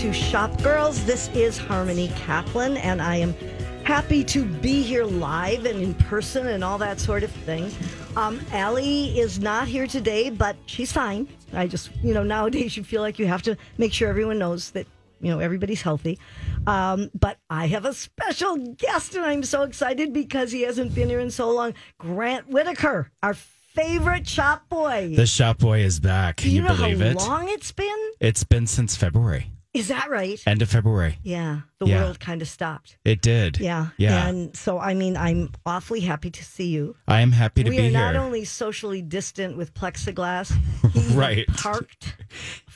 [0.00, 1.04] to Shop Girls.
[1.04, 3.34] This is Harmony Kaplan, and I am
[3.84, 7.70] happy to be here live and in person and all that sort of thing.
[8.16, 11.28] Um, Allie is not here today, but she's fine.
[11.52, 14.70] I just, you know, nowadays you feel like you have to make sure everyone knows
[14.70, 14.86] that,
[15.20, 16.18] you know, everybody's healthy.
[16.66, 21.10] Um, but I have a special guest, and I'm so excited because he hasn't been
[21.10, 21.74] here in so long.
[21.98, 25.12] Grant Whitaker, our favorite shop boy.
[25.14, 26.38] The shop boy is back.
[26.38, 27.16] Can you, you know believe how it?
[27.16, 28.10] long it's been?
[28.18, 30.40] It's been since February, Is that right?
[30.48, 31.18] end of February.
[31.22, 32.02] Yeah, the Yeah.
[32.02, 32.96] world kind of stopped.
[33.04, 33.60] It did.
[33.60, 34.26] Yeah, Yeah.
[34.26, 36.96] And so, I mean, I'm awfully happy to see you.
[37.06, 37.90] I am happy to we be here.
[37.92, 40.52] We are not only socially distant with plexiglass,
[41.14, 41.46] Right.
[41.48, 42.16] parked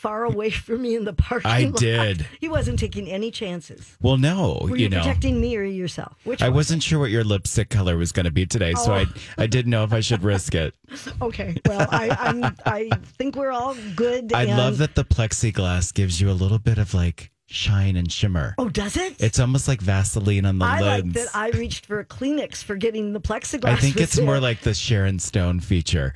[0.04, 1.76] far away from me in the parking I lot.
[1.80, 2.26] did.
[2.38, 3.96] He wasn't taking any chances.
[4.02, 4.98] well, no, Were you you, know.
[4.98, 6.14] protecting me or yourself?
[6.24, 6.56] Which I one?
[6.56, 8.96] wasn't sure what your lipstick color was going to be today, so Oh.
[8.96, 9.06] I
[9.38, 10.74] I didn't know if I should risk it.
[11.22, 11.56] Okay.
[11.66, 14.32] Well, I I'm, I think we're all good.
[14.32, 18.10] I and- love that the plexiglass gives you a little bit of like shine and
[18.10, 18.54] shimmer.
[18.58, 19.14] Oh, does it?
[19.20, 21.14] It's almost like Vaseline on the I like lens.
[21.14, 21.28] that.
[21.34, 23.64] I reached for a Kleenex for getting the plexiglass.
[23.70, 24.40] I think was it's more there.
[24.40, 26.14] like the Sharon Stone feature.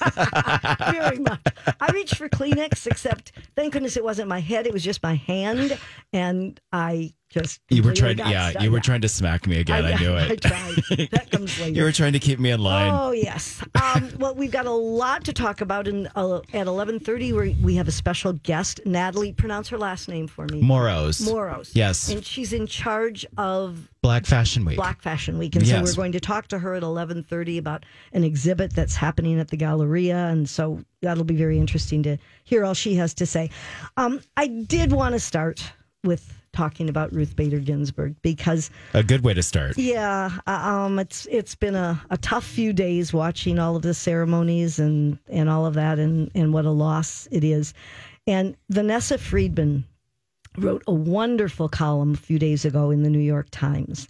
[0.90, 1.40] very much.
[1.80, 5.14] I reached for Kleenex, except thank goodness it wasn't my head; it was just my
[5.14, 5.78] hand,
[6.12, 9.84] and I just You were trying, got yeah, you were trying to smack me again.
[9.84, 10.40] I, knew I it.
[10.40, 11.08] tried.
[11.10, 11.72] That comes later.
[11.72, 12.92] you were trying to keep me in line.
[12.94, 13.62] Oh yes.
[13.82, 17.56] Um, well, we've got a lot to talk about, and uh, at eleven thirty, we
[17.62, 19.32] we have a special guest, Natalie.
[19.32, 20.60] Pronounce her last name for me.
[20.60, 21.20] Moros.
[21.20, 21.70] Moros.
[21.74, 22.08] Yes.
[22.08, 24.76] and she's in charge of Black Fashion Week.
[24.76, 27.84] Black Fashion Week, and so we're going to talk to her at eleven thirty about
[28.12, 32.64] an exhibit that's happening at the Galleria, and so that'll be very interesting to hear
[32.64, 33.50] all she has to say.
[33.96, 35.62] Um, I did want to start
[36.04, 39.76] with talking about Ruth Bader Ginsburg because A good way to start.
[39.78, 43.94] yeah, uh, um, it's it's been a, a tough few days watching all of the
[43.94, 47.74] ceremonies and and all of that, and and what a loss it is.
[48.26, 49.84] And Vanessa Friedman
[50.58, 54.08] wrote a wonderful column a few days ago in the New York Times,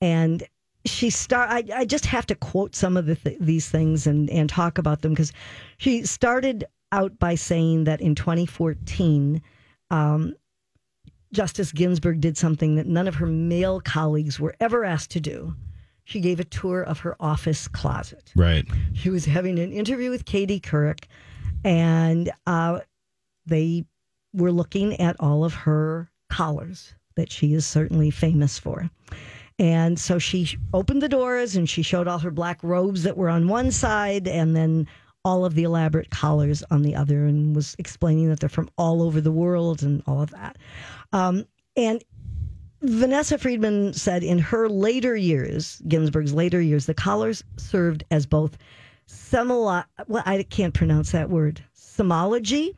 [0.00, 0.42] and
[0.86, 1.50] she start.
[1.50, 4.78] I, I just have to quote some of the th- these things and and talk
[4.78, 5.32] about them because
[5.78, 9.42] she started out by saying that in 2014.
[9.92, 10.34] Um,
[11.32, 15.54] Justice Ginsburg did something that none of her male colleagues were ever asked to do.
[16.04, 18.32] She gave a tour of her office closet.
[18.34, 18.66] Right.
[18.94, 21.04] She was having an interview with Katie Couric,
[21.64, 22.80] and uh,
[23.46, 23.84] they
[24.32, 28.90] were looking at all of her collars that she is certainly famous for.
[29.58, 33.28] And so she opened the doors and she showed all her black robes that were
[33.28, 34.88] on one side and then
[35.24, 39.02] all of the elaborate collars on the other and was explaining that they're from all
[39.02, 40.56] over the world and all of that.
[41.12, 41.44] Um,
[41.76, 42.02] and
[42.82, 48.56] Vanessa Friedman said in her later years, Ginsburg's later years, the collars served as both
[49.06, 52.76] semolo- well, I can't pronounce that word, semology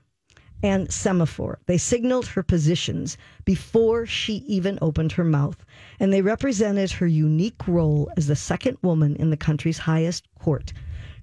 [0.65, 1.59] and semaphore.
[1.67, 5.65] They signaled her positions before she even opened her mouth,
[6.01, 10.73] and they represented her unique role as the second woman in the country's highest court.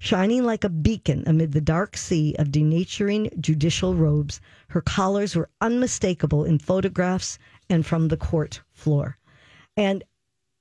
[0.02, 5.50] Shining like a beacon amid the dark sea of denaturing judicial robes, her collars were
[5.60, 7.38] unmistakable in photographs
[7.68, 9.18] and from the court floor.
[9.76, 10.02] And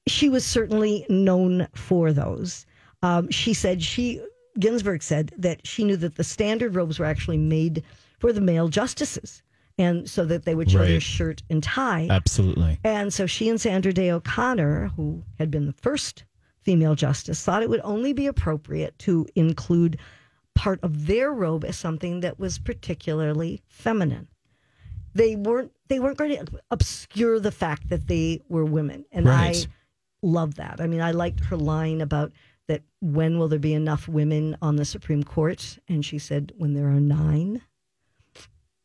[0.08, 2.66] she was certainly known for those.
[3.02, 4.22] Um, she said she
[4.60, 7.82] Ginsburg said that she knew that the standard robes were actually made
[8.20, 9.42] for the male justices,
[9.78, 12.08] and so that they would show their shirt and tie.
[12.10, 12.78] Absolutely.
[12.84, 16.26] And so she and Sandra Day O'Connor, who had been the first
[16.62, 19.98] female justice, thought it would only be appropriate to include
[20.56, 24.28] part of their robe as something that was particularly feminine.
[25.16, 29.06] They weren't they weren't going to obscure the fact that they were women.
[29.12, 29.66] And Right.
[29.68, 29.72] I
[30.22, 30.80] love that.
[30.80, 32.32] I mean, I liked her line about
[32.68, 35.80] that when will there be enough women on the Supreme Court?
[35.88, 37.62] And she said, when there are nine,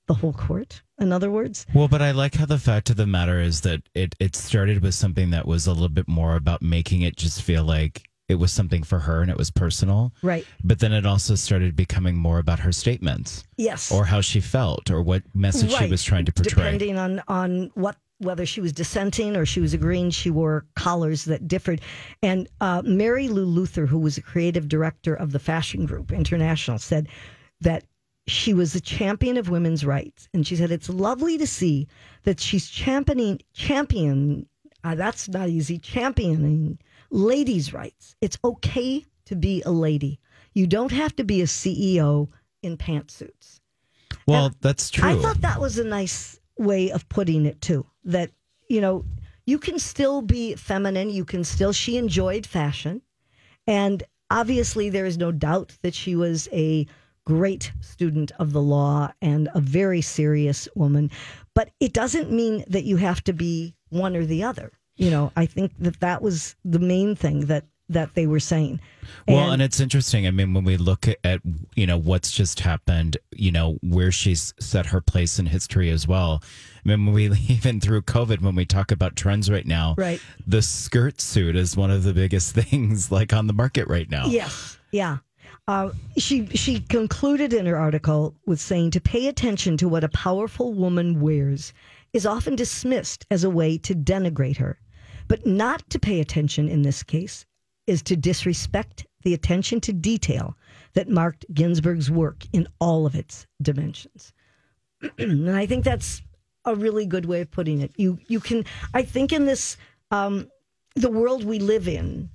[0.07, 1.67] the whole court, in other words.
[1.75, 4.83] Well, but I like how the fact of the matter is that it it started
[4.83, 8.37] with something that was a little bit more about making it just feel like it
[8.37, 10.13] was something for her and it was personal.
[10.23, 10.47] Right.
[10.63, 13.93] But then it also started becoming more about her statements Yes.
[13.93, 16.65] or how she felt or what message she was trying to portray.
[16.65, 21.25] Depending on on what whether she was dissenting or she was agreeing, she wore collars
[21.27, 21.81] that differed.
[22.23, 26.79] And uh, Mary Lou Luther, who was a creative director of the Fashion Group International,
[26.79, 27.09] said
[27.61, 27.85] that
[28.27, 31.87] she was a champion of women's rights, and she said it's lovely to see
[32.23, 34.47] that she's championing champion.
[34.83, 35.79] Uh, that's not easy.
[35.79, 36.79] Championing
[37.11, 38.17] ladies' rights.
[38.21, 40.21] It's okay to be a lady.
[40.55, 42.29] You don't have to be a CEO
[42.63, 43.61] in pantsuits.
[44.27, 45.09] Well, that's true.
[45.09, 47.87] I thought that was a nice way of putting it too.
[48.05, 48.31] That
[48.69, 49.05] you know,
[49.45, 51.11] you can still be feminine.
[51.11, 51.73] You can still.
[51.73, 53.03] She enjoyed fashion,
[53.67, 56.87] and obviously there is no doubt that she was a
[57.25, 61.11] great student of the law and a very serious woman.
[61.55, 64.73] But it doesn't mean that you have to be one or the other.
[64.97, 68.81] You know, I think that that was the main thing that that they were saying.
[69.29, 70.27] Well, and it's interesting.
[70.27, 71.41] I mean, when we look at,
[71.75, 76.09] you know, what's just happened, you know, where she's set her place in history as
[76.09, 76.43] well.
[76.43, 80.19] I mean, when we even through COVID, when we talk about trends right now, Right.
[80.47, 84.27] the skirt suit is one of the biggest things like on the market right now.
[84.29, 85.19] Yes, yeah.
[85.67, 90.09] Uh, she she concluded in her article with saying to pay attention to what a
[90.11, 91.73] powerful woman wears
[92.13, 94.79] is often dismissed as a way to denigrate her,
[95.27, 97.47] but not to pay attention in this case
[97.87, 100.57] is to disrespect the attention to detail
[100.93, 104.33] that marked Ginsburg's work in all of its dimensions.
[105.19, 106.23] and I think that's
[106.67, 107.93] a really good way of putting it.
[107.97, 109.79] You you can I think in this
[110.11, 110.51] um,
[110.95, 112.29] the world we live in,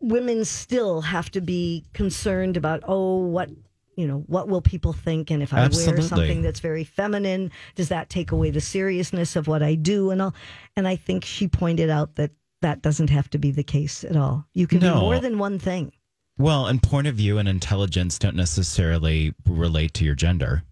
[0.00, 3.50] women still have to be concerned about oh what
[3.96, 6.00] you know what will people think and if I Absolutely.
[6.00, 10.10] wear something that's very feminine does that take away the seriousness of what I do
[10.10, 10.34] and all
[10.76, 12.30] and I think she pointed out that
[12.62, 14.46] that doesn't have to be the case at all.
[14.52, 14.94] You can No.
[14.94, 15.92] be more than one thing.
[16.36, 20.62] Well, and point of view and intelligence don't necessarily relate to your gender.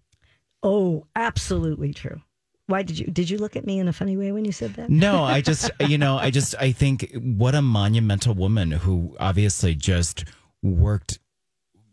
[0.61, 2.21] Oh, absolutely true.
[2.69, 4.75] Why did you did you look at me in a funny way when you said
[4.75, 4.91] that?
[4.91, 9.73] No, I just, you know, I just, I think what a monumental woman who obviously
[9.73, 10.25] just
[10.61, 11.17] worked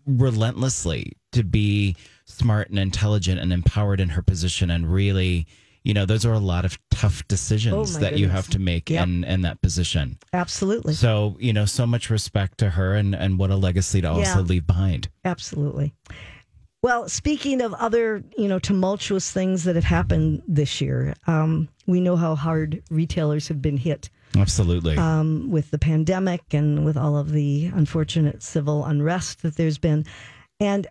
[0.07, 1.97] relentlessly to be
[2.27, 5.47] smart and intelligent and empowered in her position and really,
[5.83, 8.91] you know, those are a lot of tough decisions Oh, that you have to make
[8.91, 9.03] Yep.
[9.05, 10.19] in, in that position.
[10.33, 10.95] Absolutely.
[10.95, 14.21] So, you know, so much respect to her and, and what a legacy to also
[14.41, 14.41] Yeah.
[14.41, 15.09] leave behind.
[15.25, 15.95] Absolutely.
[16.83, 22.01] Well, speaking of other, you know, tumultuous things that have happened this year, um, we
[22.01, 24.97] know how hard retailers have been hit Absolutely.
[24.97, 30.05] um, with the pandemic and with all of the unfortunate civil unrest that there's been.
[30.61, 30.87] And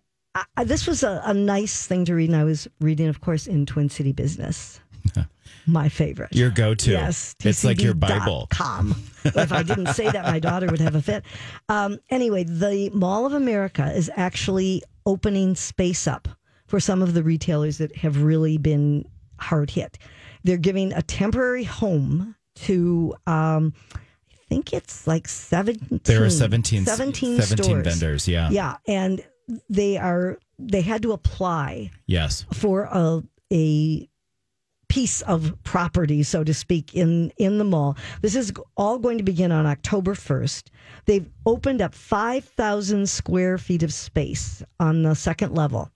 [0.58, 2.30] I, this was a, a nice thing to read.
[2.30, 4.82] And I was reading, of course, in Twin City Business,
[5.68, 6.34] my favorite.
[6.36, 6.92] your go to.
[6.92, 8.48] Yes, It's like your Bible.
[8.52, 8.96] Com.
[9.24, 11.24] if I didn't say that, my daughter would have a fit.
[11.70, 16.28] Um, anyway, the Mall of America is actually opening space up
[16.68, 19.06] for some of the retailers that have really been
[19.40, 19.98] hard hit.
[20.44, 26.02] They're giving a temporary home to, um, I think it's like 17.
[26.04, 28.28] There are 17, 17, 17 vendors.
[28.28, 28.50] Yeah.
[28.52, 28.78] Yeah.
[28.88, 29.24] And
[29.70, 32.46] they are, they had to apply Yes.
[32.54, 33.22] for a
[33.54, 34.10] a
[34.88, 37.98] piece of property, so to speak, in in the mall.
[38.22, 40.72] This is all going to begin on October first.
[41.06, 45.92] They've opened up five thousand square feet of space on the second level.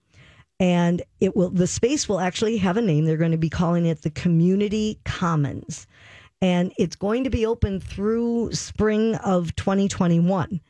[0.62, 3.06] And it will the space will actually have a name.
[3.06, 5.88] They're going to be calling it the Community Commons.
[6.42, 10.62] And it's going to be open through spring of 2021.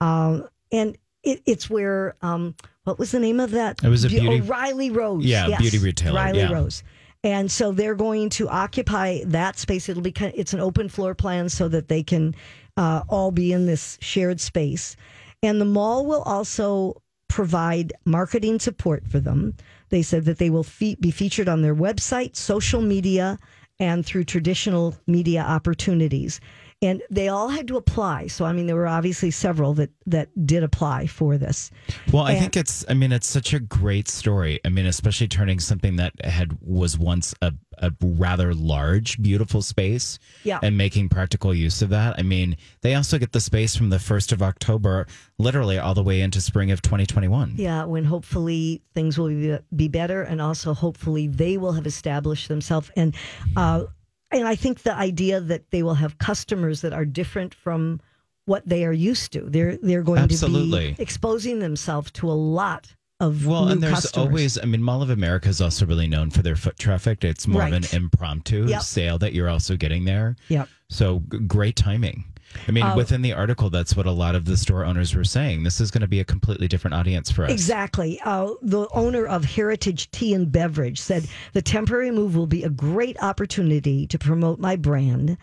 [0.00, 2.54] Um, and it, it's where um,
[2.84, 3.82] what was the name of that?
[3.82, 5.24] It was a beauty- O'Reilly Rose.
[5.24, 6.52] Yeah, beauty retailer, Riley yeah.
[6.52, 6.82] Rose.
[7.24, 9.88] And so they're going to occupy that space.
[9.88, 12.34] It'll be it's an open floor plan so that they can
[12.76, 14.96] uh, all be in this shared space.
[15.42, 19.54] And the mall will also provide marketing support for them.
[19.90, 23.38] They said that they will fe- be featured on their website, social media,
[23.78, 26.40] and through traditional media opportunities.
[26.80, 28.28] And they all had to apply.
[28.28, 31.70] So I mean, there were obviously several that that did apply for this.
[32.12, 32.84] Well, I think it's.
[32.88, 34.60] I mean, it's such a great story.
[34.64, 40.20] I mean, especially turning something that had was once a, a rather large, beautiful space,
[40.44, 40.60] Yeah.
[40.62, 42.14] and making practical use of that.
[42.16, 45.06] I mean, they also get the space from the first of October,
[45.38, 47.54] literally all the way into spring of 2021.
[47.56, 52.46] Yeah, when hopefully things will be, be better, and also hopefully they will have established
[52.46, 52.88] themselves.
[52.96, 53.16] And
[53.56, 53.84] uh,
[54.30, 58.00] and I think the idea that they will have customers that are different from
[58.46, 59.42] what they are used to.
[59.42, 60.90] They're they're going Absolutely.
[60.92, 64.26] to be exposing themselves to a lot of Well, and there's customers.
[64.26, 67.24] always, I mean, Mall of America is also really known for their foot traffic.
[67.24, 68.82] It's more of an impromptu Yep.
[68.82, 70.36] sale that you're also getting there.
[70.48, 70.68] Yep.
[70.88, 72.24] So g- great timing.
[72.66, 75.24] I mean, Uh, within the article, that's what a lot of the store owners were
[75.24, 75.62] saying.
[75.64, 77.50] This is going to be a completely different audience for us.
[77.50, 78.20] Exactly.
[78.24, 82.70] Uh, the owner of Heritage Tea and Beverage said the temporary move will be a
[82.70, 85.36] great opportunity to promote my brand.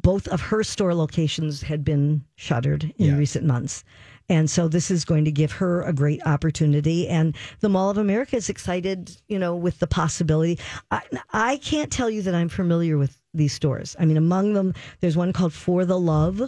[0.00, 3.16] Both of her store locations had been shuttered in Yeah.
[3.16, 3.84] recent months.
[4.28, 7.06] And so this is going to give her a great opportunity.
[7.08, 10.58] And the Mall of America is excited, you know, with the possibility.
[10.90, 11.02] I,
[11.32, 13.96] I can't tell you that I'm familiar with these stores.
[13.98, 16.42] I mean, among them, there's one called For the Love,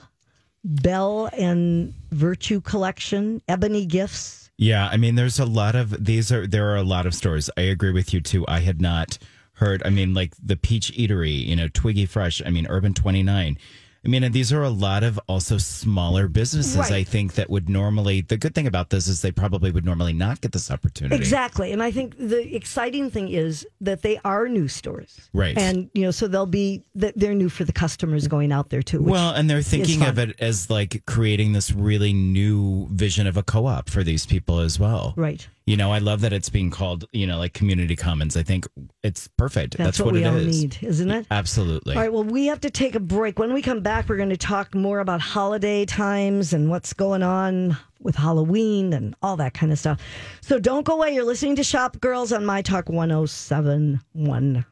[0.64, 4.50] Bell and Virtue Collection, Ebony Gifts.
[4.56, 7.50] Yeah, I mean, there's a lot of these are there are a lot of stores.
[7.56, 8.44] I agree with you too.
[8.46, 9.18] I had not
[9.54, 9.82] heard.
[9.84, 12.40] I mean, like the Peach Eatery, you know, Twiggy Fresh.
[12.44, 13.58] I mean, Urban Twenty Nine.
[14.04, 16.92] I mean, and these are a lot of also smaller businesses, Right.
[16.92, 20.12] I think, that would normally, the good thing about this is they probably would normally
[20.12, 21.16] not get this opportunity.
[21.16, 21.72] Exactly.
[21.72, 25.28] And I think the exciting thing is that they are new stores.
[25.32, 25.56] Right.
[25.56, 28.82] And, you know, so they'll be, that they're new for the customers going out there
[28.82, 29.00] too.
[29.00, 33.36] which Well, and they're thinking of it as like creating this really new vision of
[33.36, 35.14] a co op for these people as well.
[35.16, 35.46] Right.
[35.66, 38.36] You know, I love that it's being called, you know, like community commons.
[38.36, 38.68] I think
[39.02, 39.78] it's perfect.
[39.78, 40.60] That's, That's, what, we it all is.
[40.62, 41.26] need, isn't it?
[41.30, 41.94] Absolutely.
[41.96, 43.38] All right, well, we have to take a break.
[43.38, 47.22] When we come back, we're going to talk more about holiday times and what's going
[47.22, 50.00] on with Halloween and all that kind of stuff.
[50.42, 51.14] So don't go away.
[51.14, 54.66] You're listening to Shop Girls on My Talk 1071.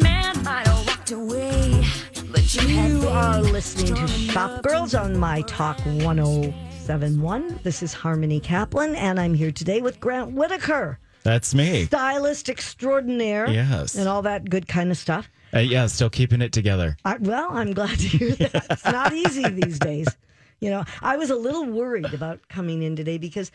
[0.00, 1.84] Man might walked away,
[2.30, 6.75] but you You are listening to Shop Girls on My Talk 1071.
[6.90, 11.84] This is Harmony Kaplan, and I'm here today with Grant Whitaker, That's me.
[11.86, 13.50] stylist extraordinaire.
[13.50, 13.96] Yes.
[13.96, 15.28] And all that good kind of stuff.
[15.52, 16.96] Uh, yeah, still keeping it together.
[17.04, 18.66] I, well, I'm glad to hear that.
[18.70, 20.06] It's not easy these days.
[20.60, 23.50] You know, I was a little worried about coming in today because,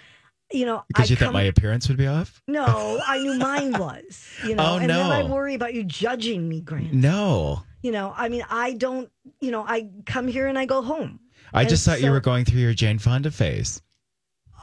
[0.52, 2.42] you know, Because I you thought come- my appearance would be off?
[2.50, 4.28] no, I knew mine was.
[4.46, 6.92] You know, Oh, and then I worry about you judging me, Grant.
[6.94, 7.64] No.
[7.82, 9.10] You know, I mean, I don't.
[9.40, 11.20] You know, I come here and I go home.
[11.54, 13.82] I just thought you were going through your Jane Fonda phase.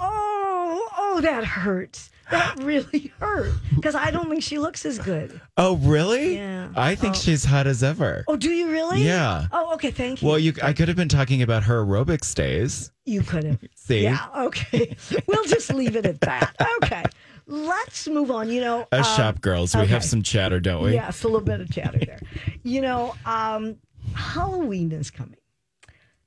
[0.00, 2.10] Oh, oh, that hurts.
[2.30, 5.40] That really hurt because I don't think she looks as good.
[5.56, 6.36] Oh, really?
[6.36, 6.68] Yeah.
[6.76, 7.18] I think Oh.
[7.18, 8.24] she's hot as ever.
[8.28, 9.02] Oh, do you really?
[9.02, 9.46] Yeah.
[9.50, 9.90] Oh, okay.
[9.90, 10.28] Thank you.
[10.28, 12.92] Well, you, I could have been talking about her aerobics days.
[13.06, 13.58] You could have.
[13.74, 14.02] See?
[14.02, 14.94] Yeah, okay.
[15.26, 16.54] we'll just leave it at that.
[16.82, 17.04] Okay.
[17.46, 18.50] Let's move on.
[18.50, 19.90] You know, As um, shop girls, we okay.
[19.92, 20.92] have some chatter, don't we?
[20.92, 22.20] Yes, a little bit of chatter there.
[22.62, 23.76] you know, um,
[24.14, 25.36] Halloween is coming.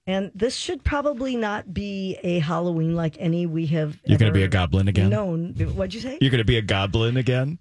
[0.08, 4.38] And this should probably not be a Halloween like any we have You're going to
[4.38, 5.10] be a goblin again?
[5.10, 5.53] known.
[5.75, 6.17] What'd you say?
[6.20, 7.60] You're going to be a goblin again?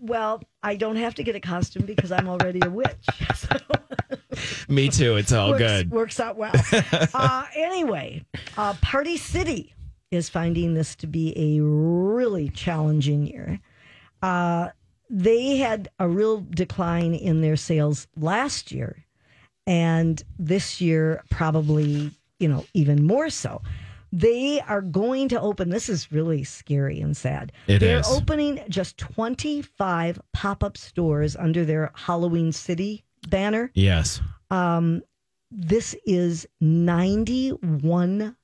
[0.00, 3.06] Well, I don't have to get a costume because I'm already a witch.
[3.34, 3.56] So
[4.68, 5.16] Me too.
[5.16, 5.90] It's all works, good.
[5.90, 6.52] works out well.
[7.14, 8.24] uh, anyway,
[8.56, 9.74] uh, Party City
[10.10, 13.60] is finding this to be a really challenging year.
[14.22, 14.68] Uh,
[15.10, 19.04] they had a real decline in their sales last year,
[19.68, 22.10] and this year probably
[22.40, 23.62] you know even more so.
[24.10, 25.68] They are going to open.
[25.68, 27.52] This is really scary and sad.
[27.66, 28.08] It They're is.
[28.08, 34.22] opening just 25 pop up stores under their Halloween City banner Yes.
[34.50, 35.02] um,
[35.50, 38.34] this is 91%,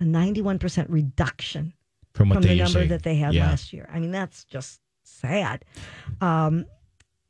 [0.00, 1.72] a 91% reduction
[2.14, 3.46] From from the number that they had yeah.
[3.46, 3.88] last year.
[3.92, 5.64] I mean, that's just sad.
[6.20, 6.66] Um,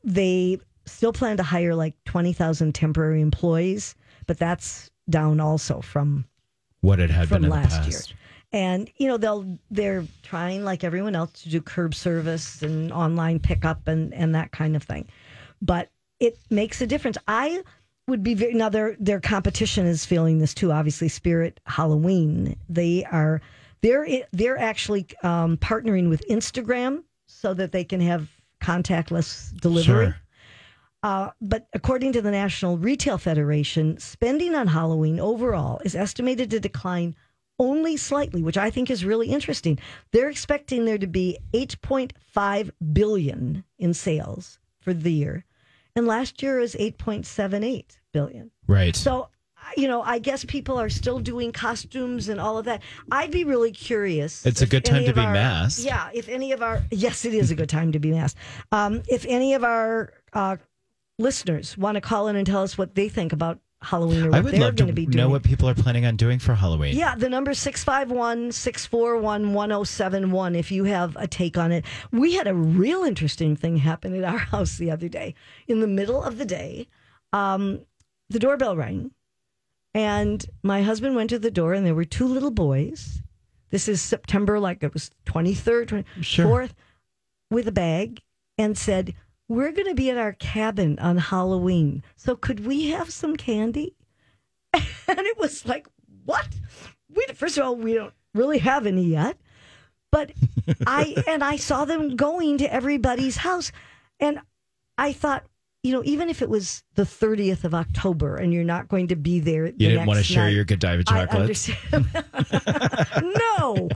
[0.04, 3.94] they still plan to hire like 20,000 temporary employees,
[4.26, 6.24] but that's down also from
[6.80, 8.00] What it had from been last year.
[8.52, 13.40] And you know they'll they're trying like everyone else to do curb service and online
[13.40, 15.08] pickup and and that kind of thing,
[15.60, 15.90] but
[16.20, 17.18] it makes a difference.
[17.26, 17.62] I
[18.06, 20.70] would be very now their their competition is feeling this too.
[20.72, 23.42] Obviously, Spirit Halloween they are
[23.82, 28.28] they're they're actually um, partnering with Instagram so that they can have
[28.62, 30.06] contactless delivery.
[30.06, 30.16] Sure.
[31.06, 36.58] Uh, but according to the National Retail Federation, spending on Halloween overall is estimated to
[36.58, 37.14] decline
[37.60, 39.78] only slightly, which I think is really interesting.
[40.10, 45.44] They're expecting there to be 8.5 billion in sales for the year,
[45.94, 48.50] and last year is 8.78 billion.
[48.66, 48.96] Right.
[48.96, 49.28] So,
[49.76, 52.82] you know, I guess people are still doing costumes and all of that.
[53.12, 54.44] I'd be really curious.
[54.44, 55.84] It's a good time to be our- masked.
[55.84, 58.40] Yeah, if any of our yes, it is a good time to be masked.
[58.72, 60.56] Um, if any of our uh,
[61.18, 64.34] listeners want to call in and tell us what they think about Halloween or what
[64.38, 65.16] I would they're love to going to be doing.
[65.16, 66.96] know what people are planning on doing for Halloween.
[66.96, 71.84] Yeah, the number 651 641 1071 if you have a take on it.
[72.10, 75.34] We had a real interesting thing happen at our house the other day.
[75.68, 76.88] In the middle of the day,
[77.32, 77.80] um,
[78.30, 79.12] the doorbell rang,
[79.94, 83.22] and my husband went to the door, and there were two little boys.
[83.70, 86.68] This is September, like it was 23rd, 24th, Sure.
[87.50, 88.20] with a bag,
[88.58, 89.14] and said,
[89.48, 92.02] We're going to be at our cabin on Halloween.
[92.16, 93.94] So could we have some candy?
[95.08, 95.86] And it was like,
[96.24, 96.48] what?
[97.14, 99.38] We first of all, we don't really have any yet.
[100.10, 100.32] But
[100.86, 103.70] I and I saw them going to everybody's house,
[104.18, 104.40] and
[104.98, 105.44] I thought,
[105.82, 109.16] you know, even if it was the 30th of October and you're not going to
[109.16, 111.70] be there, You didn't want to share your Godiva chocolates?
[111.92, 113.88] no,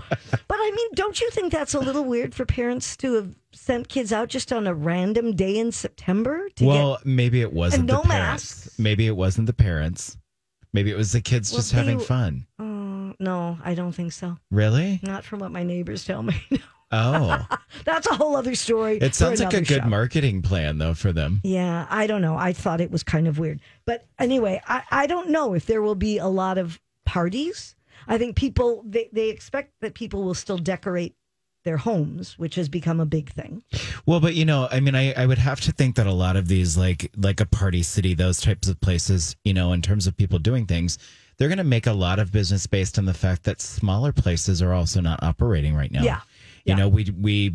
[0.46, 3.34] but I mean, don't you think that's a little weird for parents to have
[3.70, 7.82] sent kids out just on a random day in September to Well, maybe it wasn't
[7.82, 8.08] And the parents.
[8.66, 8.78] masks.
[8.80, 10.18] Maybe it wasn't the parents.
[10.72, 12.46] Maybe it was the kids Well, just having fun.
[12.58, 12.64] get?
[12.64, 14.38] Oh, no, I don't think so.
[14.50, 14.98] Really?
[15.04, 16.34] Not from what my neighbors tell me.
[16.92, 17.46] Oh,
[17.84, 18.96] That's a whole other story.
[18.98, 19.88] it sounds like a good show.
[19.88, 21.40] marketing plan though for them.
[21.44, 22.34] Yeah, I don't know.
[22.36, 23.60] I thought it was kind of weird.
[23.86, 27.76] But anyway, I, I don't know if there will be a lot of parties.
[28.08, 31.14] I think people, they, they expect that people will still decorate
[31.70, 33.62] their homes, which has become a big thing.
[34.04, 36.34] Well, but you know, I mean, I, I would have to think that a lot
[36.34, 40.08] of these, like like a party city, those types of places, you know, in terms
[40.08, 40.98] of people doing things,
[41.36, 44.60] they're going to make a lot of business based on the fact that smaller places
[44.62, 46.02] are also not operating right now.
[46.02, 46.20] Yeah.
[46.64, 46.74] You Yeah.
[46.76, 47.54] know, we we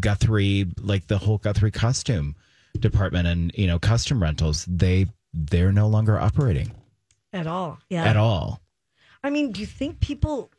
[0.00, 2.34] Guthrie, like the whole Guthrie costume
[2.78, 6.72] department and you know costume rentals, they they're no longer operating
[7.34, 7.78] At all.
[7.90, 8.04] Yeah.
[8.06, 8.62] at all.
[9.22, 10.50] I mean, do you think people,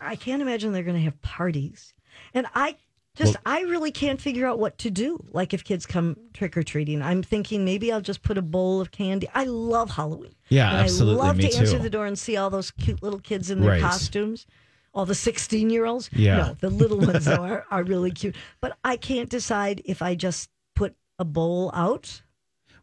[0.00, 1.92] I can't imagine they're going to have parties.
[2.32, 2.76] And I
[3.16, 5.24] just, I really can't figure out what to do.
[5.32, 8.80] Like if kids come trick or treating, I'm thinking maybe I'll just put a bowl
[8.80, 9.28] of candy.
[9.34, 10.34] I love Halloween.
[10.48, 11.22] Yeah, and absolutely.
[11.22, 13.60] I love Me to answer the door and see all those cute little kids in
[13.60, 13.80] their Right.
[13.80, 14.46] costumes.
[14.92, 16.08] All the 16 year olds.
[16.12, 16.36] Yeah.
[16.36, 18.36] No, the little ones are, are really cute.
[18.60, 22.22] But I can't decide if I just put a bowl out.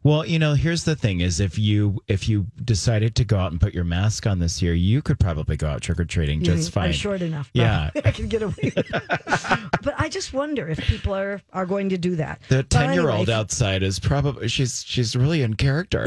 [0.04, 3.52] Well, you know, here's the thing: is if you if you decided to go out
[3.52, 6.40] and put your mask on this year, you could probably go out trick or treating
[6.40, 6.84] You just think fine.
[6.86, 7.50] I'm short enough.
[7.52, 7.90] Yeah.
[8.04, 8.86] I can get away with it.
[9.82, 12.40] but I just wonder if people are, are going to do that.
[12.48, 16.06] The ten year old anyway, outside is probably she's she's really in character.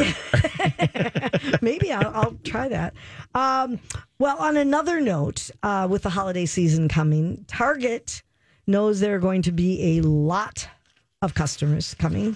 [1.62, 2.94] Maybe I'll, I'll try that.
[3.34, 3.80] Um,
[4.20, 8.24] well, on another note, uh, with the holiday season coming, Target
[8.68, 10.68] knows there are going to be a lot
[11.22, 12.36] of customers coming.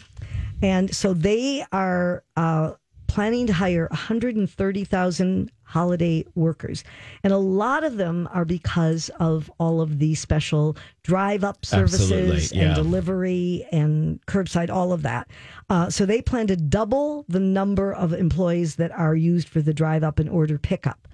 [0.61, 2.73] And so they are uh,
[3.09, 6.83] planning to hire 130,000 holiday workers.
[7.23, 12.51] And a lot of them are because of all of the special drive up services
[12.51, 12.63] yeah.
[12.63, 15.29] and delivery and curbside, all of that.
[15.69, 19.73] Uh, so they plan to double the number of employees that are used for the
[19.73, 21.07] drive up and order pickup.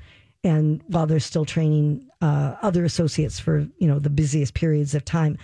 [0.43, 5.03] And while they're still training uh, other associates for you know the busiest periods of
[5.03, 5.39] time,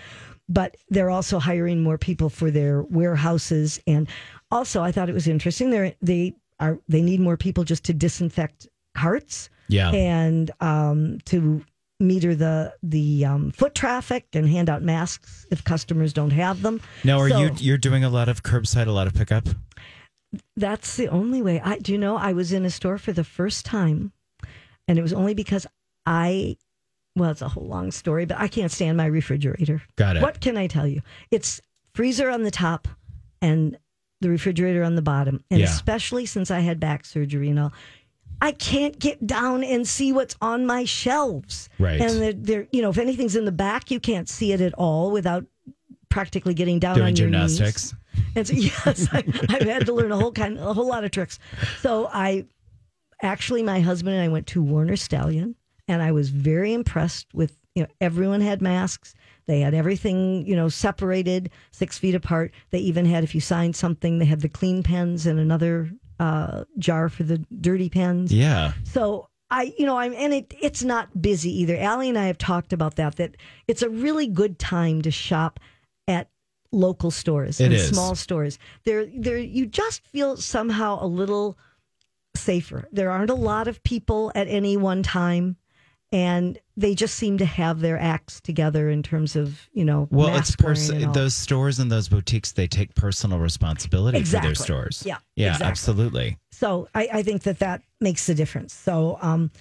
[0.52, 3.80] but they're also hiring more people for their warehouses.
[3.88, 4.08] And
[4.52, 5.70] also, I thought it was interesting.
[5.70, 9.92] They they are they need more people just to disinfect carts yeah.
[9.92, 11.64] and um, to
[12.00, 16.82] meter the the um, foot traffic and hand out masks if customers don't have them.
[17.04, 19.48] Now, are So- you you're doing a lot of curbside, a lot of pickup?
[20.56, 21.62] That's the only way.
[21.62, 24.12] I do you know I was in a store for the first time,
[24.88, 25.66] and it was only because
[26.06, 26.58] I.
[27.16, 29.82] Well, it's a whole long story, but I can't stand my refrigerator.
[29.98, 30.22] Got it.
[30.22, 31.02] What can I tell you?
[31.30, 31.60] It's
[31.94, 32.88] freezer on the top
[33.42, 33.78] and
[34.22, 35.44] the refrigerator on the bottom.
[35.52, 35.66] And Yeah.
[35.66, 37.74] especially since I had back surgery and all,
[38.42, 41.70] I can't get down and see what's on my shelves.
[41.80, 42.00] Right.
[42.00, 44.74] And they're, they're you know, if anything's in the back, you can't see it at
[44.76, 45.46] all without
[46.10, 47.58] practically getting down Doing on your knees.
[47.58, 47.94] gymnastics.
[48.36, 51.12] And so, yes, I, I've had to learn a whole kind, a whole lot of
[51.12, 51.40] tricks.
[51.82, 52.46] So I
[53.22, 55.56] actually, my husband and I went to Warners' Stellian,
[55.92, 57.58] and I was very impressed with.
[57.74, 59.16] You know, everyone had masks.
[59.46, 62.52] They had everything, you know, separated six feet apart.
[62.72, 66.66] They even had, if you signed something, they had the clean pens and another uh,
[66.78, 68.34] jar for the dirty pens.
[68.34, 68.74] Yeah.
[68.84, 71.78] So I, you know, I'm, and it, it's not busy either.
[71.78, 73.38] Allie and I have talked about that, that
[73.70, 75.58] it's a really good time to shop
[76.10, 76.30] at
[76.74, 77.88] local stores It and is.
[77.88, 78.60] small stores.
[78.84, 81.58] There, there, you just feel somehow a little
[82.36, 82.90] safer.
[82.92, 85.56] There aren't a lot of people at any one time.
[86.14, 90.36] And they just seem to have their acts together in terms of, you know, Well,
[90.36, 91.14] it's pers- wearing and all.
[91.14, 92.52] those stores and those boutiques.
[92.52, 94.50] They take personal responsibility Exactly.
[94.50, 95.04] for their stores.
[95.06, 95.52] Yeah, Yeah.
[95.52, 95.68] exactly.
[95.68, 96.38] Absolutely.
[96.52, 98.74] So I, I think that that makes a difference.
[98.74, 99.52] So, um,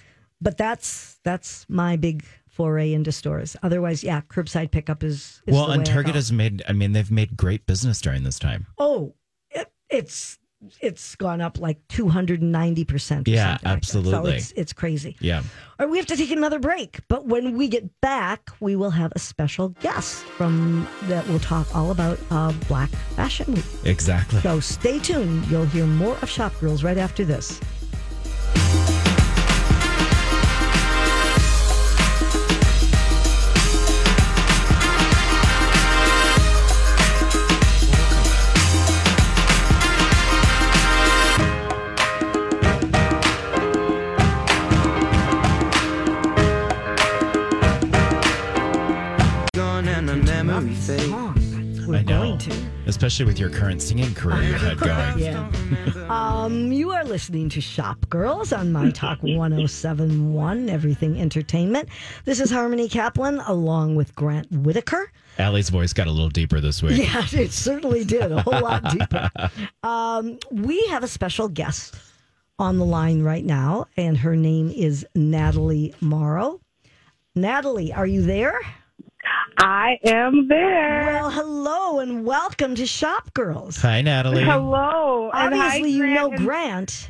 [0.41, 3.55] but that's that's my big foray into stores.
[3.63, 5.41] Otherwise, yeah, curbside pickup is.
[5.47, 6.63] is well, and Target has made.
[6.67, 8.65] I mean, they've made great business during this time.
[8.77, 9.13] Oh,
[9.51, 10.37] it, it's
[10.79, 13.27] it's gone up like two hundred and ninety percent.
[13.27, 14.35] Yeah, So absolutely.
[14.35, 15.15] it's it's crazy.
[15.19, 15.37] Yeah.
[15.39, 18.91] All right, we have to take another break, but when we get back, we will
[18.91, 23.65] have a special guest from that will talk all about uh, Black Fashion Week.
[23.85, 24.41] Exactly.
[24.41, 25.47] So stay tuned.
[25.47, 27.59] You'll hear more of Shop Girls right after this.
[52.91, 55.17] Especially with your current singing career you've had going.
[55.17, 55.49] Yeah.
[56.09, 61.87] Um, you are listening to Shop Girls on My Talk 1071, Everything Entertainment.
[62.25, 65.09] This is Harmony Kaplan along with Grant Whitaker.
[65.39, 66.97] Allie's voice got a little deeper this week.
[67.01, 68.29] Yeah, it certainly did.
[68.33, 69.29] A whole lot deeper.
[69.83, 71.95] Um, we have a special guest
[72.59, 76.59] on the line right now, and her name is Natalie Morrow.
[77.35, 78.59] Natalie, are you there?
[79.57, 81.03] I am there.
[81.05, 83.77] Well, hello and welcome to Shop Girls.
[83.77, 84.43] Hi, Natalie.
[84.43, 85.29] Hello.
[85.33, 87.09] and hi, Obviously, you know Grant.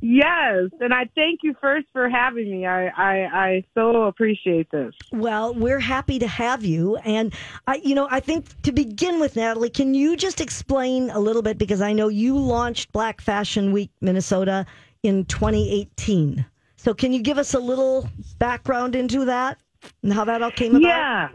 [0.00, 2.66] Yes, and I thank you first for having me.
[2.66, 4.94] I, I, I so appreciate this.
[5.10, 6.96] Well, we're happy to have you.
[6.96, 7.32] And
[7.66, 11.42] I, you know, I think to begin with, Natalie, can you just explain a little
[11.42, 14.66] bit because I know you launched Black Fashion Week Minnesota
[15.02, 16.44] in 2018.
[16.76, 19.58] So can you give us a little background into that
[20.02, 20.82] and how that all came about?
[20.82, 21.28] Yeah.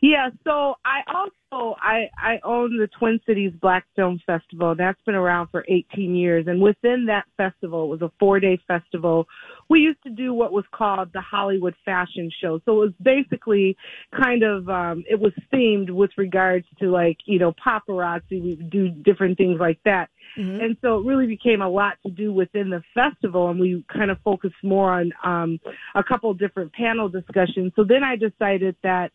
[0.00, 4.74] Yeah, so I also I I own the Twin Cities Black Film Festival.
[4.76, 9.26] That's been around for 18 years and within that festival, it was a 4-day festival.
[9.68, 12.60] We used to do what was called the Hollywood Fashion Show.
[12.64, 13.76] So it was basically
[14.18, 18.88] kind of um it was themed with regards to like, you know, paparazzi, we do
[18.88, 20.10] different things like that.
[20.36, 20.62] Mhm.
[20.62, 24.10] And so it really became a lot to do within the festival and we kind
[24.10, 25.60] of focused more on um
[25.94, 27.72] a couple different panel discussions.
[27.74, 29.12] So then I decided that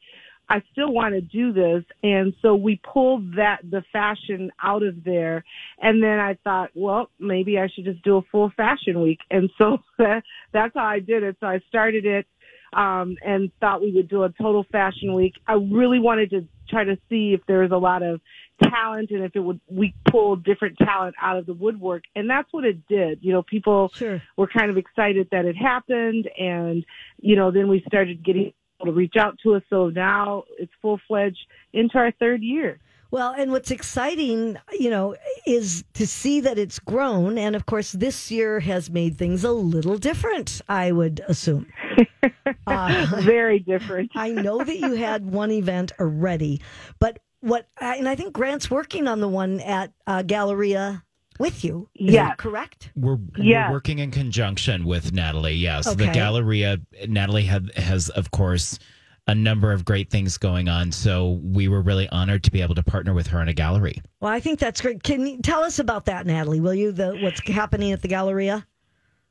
[0.50, 1.84] I still want to do this.
[2.04, 5.44] And so we pulled that, the fashion out of there.
[5.82, 9.20] And then I thought, well, maybe I should just do a full fashion week.
[9.32, 11.38] And so that's how I did it.
[11.40, 12.28] So I started it,
[12.74, 15.34] um, and thought we would do a total fashion week.
[15.48, 18.20] I really wanted to try to see if there was a lot of
[18.64, 22.04] talent and if it would, we pulled different talent out of the woodwork.
[22.16, 23.20] And that's what it did.
[23.22, 24.22] You know, people, Sure.
[24.38, 26.86] were kind of excited that it happened and
[27.20, 28.54] you know then we started getting
[28.86, 32.80] to reach out to us so now it's full fledged into our third year
[33.12, 35.16] Well, and what's exciting, you know,
[35.46, 37.38] is to see that it's grown.
[37.38, 41.68] And of course, this year has made things a little different, I would assume.
[42.66, 46.62] Uh, very different I know that you had one event already,
[47.00, 51.04] but what, and I think Grant's working on the one at uh, Galleria
[51.44, 51.88] with you.
[51.94, 52.34] Yeah.
[52.36, 52.90] Correct?
[52.96, 53.70] We're, Yes.
[53.70, 55.54] we're working in conjunction with Natalie.
[55.54, 56.80] Yes, the Galleria.
[57.08, 58.80] Natalie had, has, of course,
[59.28, 60.92] a number of great things going on.
[60.92, 64.02] So we were really honored to be able to partner with her in a gallery.
[64.22, 65.04] Well, I think that's great.
[65.04, 66.60] Can you tell us about that, Natalie?
[66.60, 66.92] Will you?
[66.92, 68.66] The what's happening at the Galleria?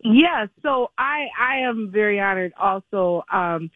[0.05, 3.71] yeah so i i am very honored also um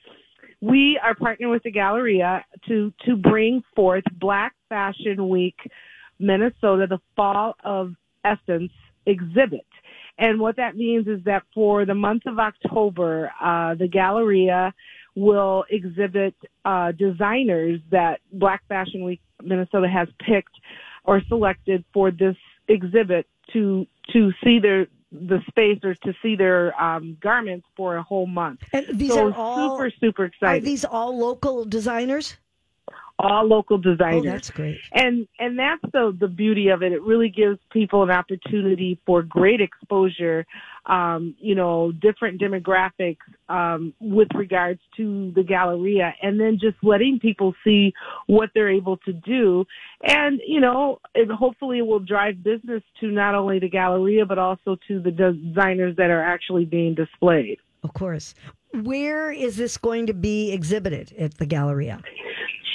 [0.61, 5.57] we are partnering with the galleria to to bring forth black fashion week
[6.19, 7.95] minnesota the fall of
[8.27, 8.73] essence
[9.07, 9.67] exhibit
[10.19, 14.75] and what that means is that for the month of october uh the galleria
[15.15, 16.35] will exhibit
[16.65, 20.57] uh designers that black fashion week minnesota has picked
[21.05, 22.37] or selected for this
[22.69, 28.03] exhibit to to see their the space or to see their um, garments for a
[28.03, 28.61] whole month.
[28.73, 32.37] And these so are all super super are these all local designers?
[33.19, 33.99] All local designers.
[33.99, 34.25] Oh, designers.
[34.25, 34.79] that's great.
[34.93, 36.93] and and that's the the beauty of it.
[36.93, 40.47] It really gives people an opportunity for great exposure,
[40.87, 43.17] um, you know, different demographics
[43.49, 47.93] um, with regards to the Galleria, and then just letting people see
[48.27, 49.65] what they're able to do,
[50.03, 54.39] and you know, it, hopefully it will drive business to not only the Galleria but
[54.39, 57.59] also to the designers that are actually being displayed.
[57.83, 58.35] Of course.
[58.85, 62.01] Where is this going to be exhibited at the Galleria?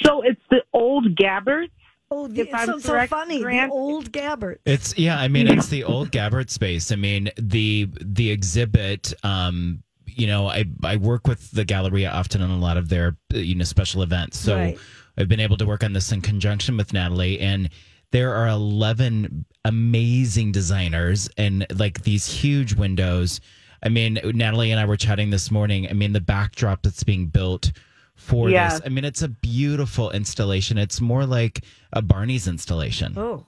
[0.02, 1.70] So it's the old Gabbard.
[2.10, 3.40] Oh, the, If I'm so, so funny.
[3.40, 4.58] Grant- the old Gabbard.
[4.66, 6.92] It's yeah, I mean it's the old Gabbard space.
[6.92, 9.14] I mean the the exhibit.
[9.22, 13.16] Um, you know, I I work with the Galleria often on a lot of their
[13.32, 14.38] you know special events.
[14.38, 14.78] So Right.
[15.16, 17.70] I've been able to work on this in conjunction with Natalie, and
[18.10, 23.40] there are eleven amazing designers and like these huge windows.
[23.82, 25.88] I mean, Natalie and I were chatting this morning.
[25.88, 27.72] I mean, the backdrop that's being built
[28.14, 28.74] for Yes.
[28.74, 28.82] this.
[28.86, 30.78] I mean, it's a beautiful installation.
[30.78, 33.14] It's more like a Barney's installation.
[33.16, 33.44] Oh,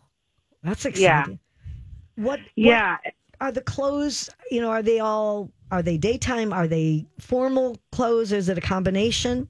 [0.62, 1.20] that's Yeah.
[1.20, 1.38] exciting.
[2.16, 2.97] What, what Yeah,
[3.40, 4.31] are the clothes?
[4.51, 5.51] You know, are they all?
[5.70, 6.53] Are they daytime?
[6.53, 8.31] Are they formal clothes?
[8.33, 9.49] Is it a combination?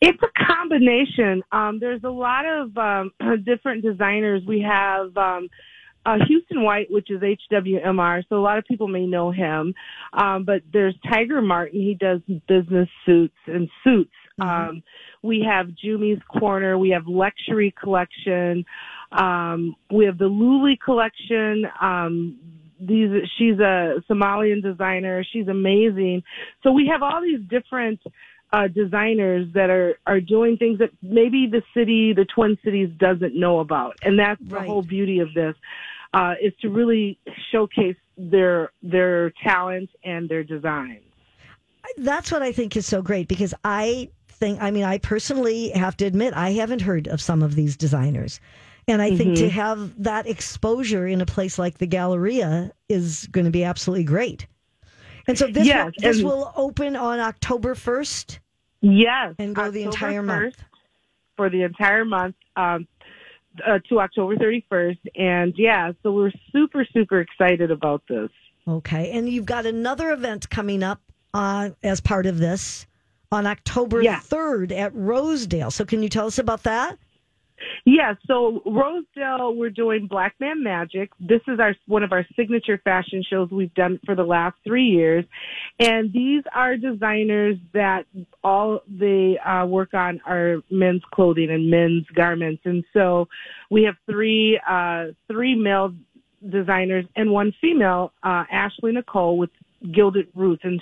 [0.00, 1.42] It's a combination.
[1.52, 3.12] Um, there's a lot of um,
[3.44, 4.42] different designers.
[4.46, 5.48] We have um,
[6.08, 9.74] uh, Houston White, which is HWMR, so a lot of people may know him.
[10.14, 11.80] Um, but there's Tiger Martin.
[11.80, 14.10] He does business suits and suits.
[14.40, 14.82] Um,
[15.22, 16.78] we have Jumi's Corner.
[16.78, 18.64] We have Luxury Collection.
[19.12, 21.64] Um, we have the Luli Collection.
[21.80, 22.38] Um,
[22.80, 25.24] these she's a Somalian designer.
[25.30, 26.22] She's amazing.
[26.62, 28.00] So we have all these different
[28.52, 33.34] uh, designers that are are doing things that maybe the city, the Twin Cities, doesn't
[33.34, 35.56] know about, and that's the whole beauty of this
[36.14, 37.18] uh, is to really
[37.52, 41.02] showcase their their talent and their designs.
[41.96, 45.96] That's what I think is so great because I think, I mean, I personally have
[45.98, 48.40] to admit, I haven't heard of some of these designers.
[48.86, 49.44] And I think Mm-hmm.
[49.46, 54.04] to have that exposure in a place like the Galleria is going to be absolutely
[54.04, 54.46] great.
[55.26, 58.38] And so this, Yes, will, this will open on October 1st
[58.80, 60.56] Yes, and go the October entire month.
[61.36, 62.86] for the entire month um,
[63.66, 64.98] uh, to October 31st.
[65.16, 68.30] And yeah, so we're super, super excited about this.
[68.66, 69.10] Okay.
[69.12, 71.00] And you've got another event coming up
[71.34, 72.86] uh, as part of this
[73.30, 74.20] on October Yeah.
[74.20, 75.70] 3rd at Rosedale.
[75.70, 76.98] So can you tell us about that?
[77.84, 81.10] Yeah, so Rosedale, we're doing Black Man Magic.
[81.20, 84.86] This is our one of our signature fashion shows we've done for the last three
[84.86, 85.24] years,
[85.78, 88.04] and these are designers that
[88.44, 93.28] all they uh, work on are men's clothing and men's garments, and so
[93.70, 95.94] we have three uh, three male
[96.48, 99.50] designers and one female, uh, Ashley Nicole with
[99.92, 100.80] Gilded Roots, and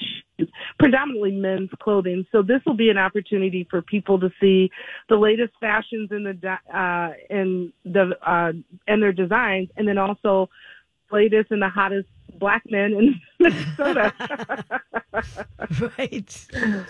[0.79, 2.27] predominantly men's clothing.
[2.33, 4.71] So this will be an opportunity for people to see
[5.09, 8.53] the latest fashions in the di- uh, in the uh,
[8.87, 10.49] and their designs, and then also
[11.13, 14.13] latest and the hottest black men in Minnesota.
[15.99, 16.31] Right.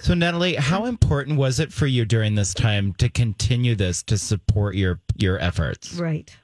[0.01, 4.19] So, Natalie, how important was it for you during this time to continue this to
[4.19, 5.95] support your your efforts?
[5.95, 6.37] Right.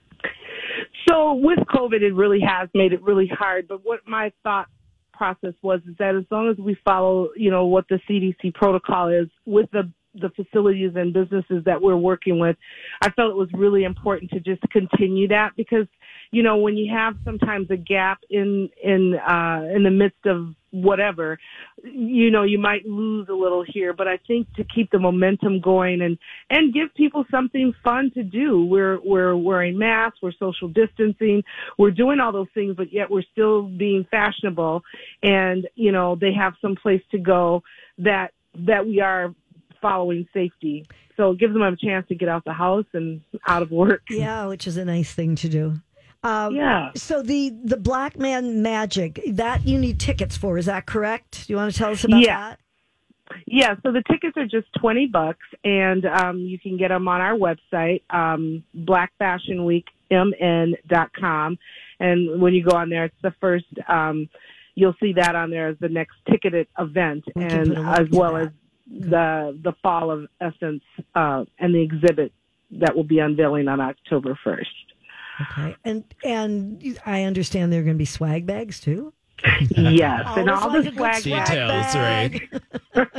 [1.09, 3.66] So with COVID, it really has made it really hard.
[3.66, 4.68] But what my thought
[5.12, 9.09] process was is that as long as we follow, you know, what the CDC protocol
[9.09, 12.57] is with the the facilities and businesses that we're working with,
[13.01, 15.87] I felt it was really important to just continue that because,
[16.31, 20.55] you know, when you have sometimes a gap in in uh, in the midst of
[20.72, 21.38] whatever,
[21.85, 23.92] you know, you might lose a little here.
[23.92, 26.18] But I think to keep the momentum going and
[26.50, 28.64] and give people something fun to do.
[28.64, 31.44] We're we're wearing masks, we're social distancing,
[31.78, 34.82] we're doing all those things, but yet we're still being fashionable,
[35.22, 37.62] and you know, they have some place to go
[37.98, 38.32] that
[38.66, 39.35] that we are
[39.80, 40.87] following safety.
[41.16, 44.02] So it gives them a chance to get out the house and out of work.
[44.08, 45.74] Yeah, which is a nice thing to do.
[46.22, 46.90] Um, Yeah.
[46.94, 51.46] So the the Black Man Magic that you need tickets for is that correct?
[51.46, 52.50] Do you want to tell us about Yeah.
[52.50, 52.58] that?
[53.46, 57.22] Yeah, so the tickets are just 20 bucks and um, you can get them on
[57.22, 61.58] our website, um, blackfashionweekmn.com.
[62.00, 64.28] And when you go on there, it's the first, um,
[64.74, 68.00] you'll see that on there as the next ticketed event We and put a link
[68.00, 68.46] as well that.
[68.46, 68.50] as
[69.08, 70.82] the, the fall of essence,
[71.14, 72.32] uh, and the exhibit
[72.72, 74.66] that will be unveiling on October 1st.
[75.40, 75.77] Okay.
[75.85, 79.12] And and I understand there are going to be swag bags too.
[79.71, 82.61] Yes, and all like the swag swag Details, bag.
[82.95, 83.11] right?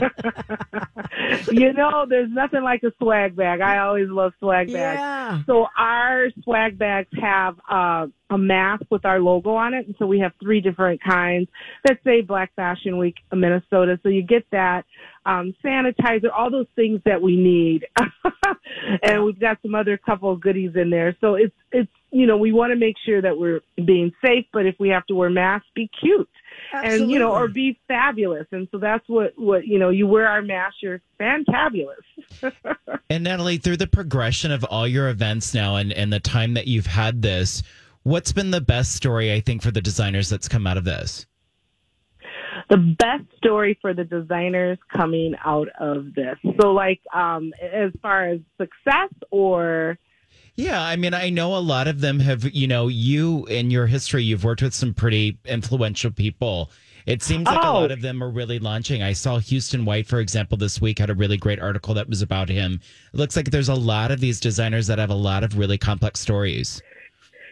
[1.52, 3.60] you know, there's nothing like a swag bag.
[3.60, 4.99] I always love swag bags.
[4.99, 5.41] Yeah.
[5.45, 10.05] So our swag bags have uh, a mask with our logo on it, and so
[10.05, 11.47] we have three different kinds
[11.85, 13.99] that say Black Fashion Week of Minnesota.
[14.03, 14.85] So you get that
[15.25, 17.85] um, sanitizer, all those things that we need,
[19.03, 21.15] and we've got some other couple of goodies in there.
[21.21, 24.65] So it's it's you know we want to make sure that we're being safe, but
[24.65, 26.29] if we have to wear masks, be cute
[26.73, 28.47] and you know or be fabulous.
[28.51, 32.03] And so that's what what you know you wear our mask, you're fantabulous.
[33.09, 36.65] And Natalie, through the progression of all your events now and, and the time that
[36.65, 37.61] you've had this,
[38.03, 41.25] what's been the best story, I think, for the designers that's come out of this?
[42.69, 46.37] the best story for the designers coming out of this.
[46.61, 49.97] So like um as far as success or
[50.55, 53.87] Yeah, I mean, I know a lot of them have, you know, you in your
[53.87, 56.71] history, you've worked with some pretty influential people.
[57.05, 57.73] It seems like a Oh.
[57.81, 59.03] lot of them are really launching.
[59.03, 62.21] I saw Houston White, for example, this week had a really great article that was
[62.21, 62.79] about him.
[63.13, 65.77] It looks like there's a lot of these designers that have a lot of really
[65.77, 66.81] complex stories.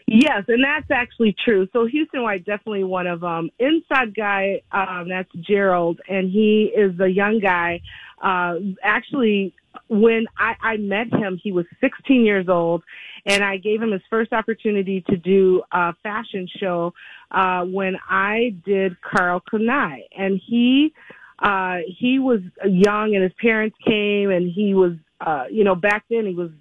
[0.08, 1.68] Yes, and that's actually true.
[1.74, 3.50] So Houston White definitely one of them.
[3.60, 7.82] Inside guy, um, that's Gerald, and he is a young guy.
[8.22, 9.54] Uh, actually,
[9.88, 12.84] when I, I met him, he was 16 years old,
[13.26, 16.94] and I gave him his first opportunity to do a fashion show
[17.32, 20.94] uh, when I did Karl Kani, and he
[21.40, 26.06] uh, he was young, and his parents came, and he was, uh, you know, back
[26.10, 26.52] then he was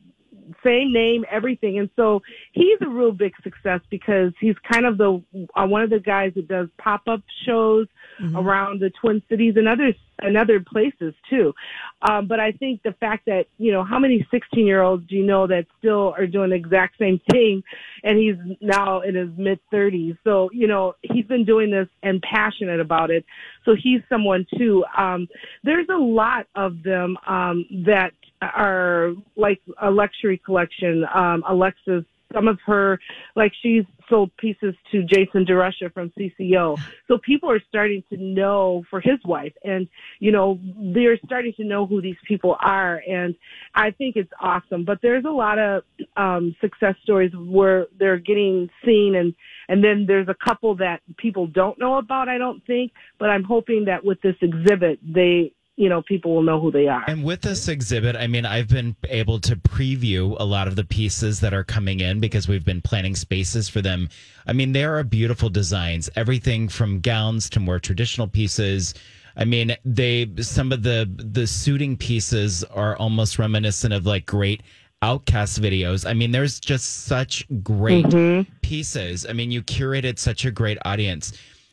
[0.64, 1.78] same name, everything.
[1.78, 5.22] And so he's a real big success because he's kind of the
[5.54, 7.86] uh, one of the guys that does pop up shows
[8.34, 11.54] around the Twin Cities and other and other places too.
[12.02, 15.16] Um, but I think the fact that you know how many 16 year olds do
[15.16, 17.62] you know that still are doing the exact same thing,
[18.04, 20.16] and he's now in his mid 30s.
[20.24, 23.24] So you know he's been doing this and passionate about it.
[23.64, 24.84] So he's someone too.
[24.96, 25.28] Um,
[25.62, 31.04] there's a lot of them um, that are like a luxury collection.
[31.14, 32.98] Um, Alexis, some of her,
[33.36, 36.78] like she's sold pieces to Jason DeRusha from CCO.
[37.08, 40.58] So people are starting to know for his wife and, you know,
[40.94, 43.02] they're starting to know who these people are.
[43.08, 43.34] And
[43.74, 44.84] I think it's awesome.
[44.84, 45.82] But there's a lot of,
[46.16, 49.34] um, success stories where they're getting seen and,
[49.68, 53.44] and then there's a couple that people don't know about, I don't think, but I'm
[53.44, 57.02] hoping that with this exhibit, they, you know people will know who they are.
[57.08, 60.84] And with this exhibit, I mean, I've been able to preview a lot of the
[60.84, 64.10] pieces that are coming in because we've been planning spaces for them.
[64.46, 68.92] I mean, there are beautiful designs, everything from gowns to more traditional pieces.
[69.36, 74.62] I mean, they some of the the suiting pieces are almost reminiscent of like great
[75.02, 76.06] OutKast videos.
[76.06, 78.52] I mean, there's just such great mm-hmm.
[78.60, 79.24] pieces.
[79.26, 81.32] I mean, you curated such a great audience.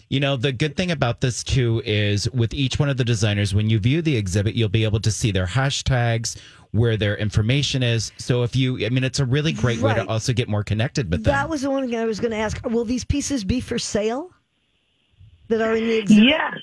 [0.10, 3.54] You know, the good thing about this too is with each one of the designers,
[3.54, 6.40] when you view the exhibit, you'll be able to see their hashtags,
[6.72, 8.12] where their information is.
[8.18, 11.12] So if you, I mean, it's a really great way to also get more connected
[11.12, 11.34] with them.
[11.34, 12.64] That was the one thing I was going to ask.
[12.66, 14.32] Will these pieces be for sale
[15.50, 16.24] that are in the exhibit?
[16.26, 16.54] Yes.